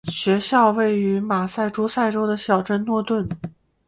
[0.09, 3.29] 学校位于马萨诸塞州的小镇诺顿。